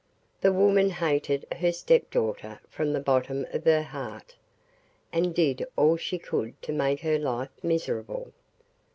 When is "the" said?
0.41-0.51, 2.91-2.99